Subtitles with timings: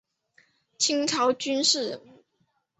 [0.79, 2.23] 清朝军事人物。